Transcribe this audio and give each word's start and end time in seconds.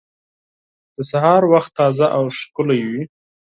د 0.95 0.97
سهار 1.11 1.41
وخت 1.53 1.71
تازه 1.79 2.05
او 2.17 2.23
ښکلی 2.39 2.81
وي. 2.89 3.03